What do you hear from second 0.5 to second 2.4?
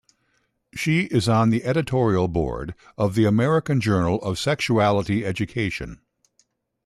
She is on the editorial